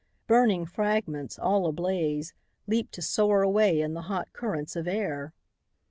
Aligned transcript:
Burning 0.25 0.65
fragments, 0.65 1.37
all 1.37 1.67
ablaze, 1.67 2.33
leaped 2.65 2.91
to 2.91 3.03
soar 3.03 3.43
away 3.43 3.81
in 3.81 3.93
the 3.93 4.01
hot 4.09 4.33
currents 4.33 4.75
of 4.75 4.87
air. 4.87 5.31